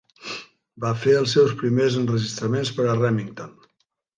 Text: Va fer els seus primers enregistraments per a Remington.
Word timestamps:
Va 0.85 0.93
fer 1.01 1.13
els 1.17 1.35
seus 1.37 1.53
primers 1.61 1.99
enregistraments 2.01 2.73
per 2.79 2.89
a 2.95 2.99
Remington. 3.03 3.57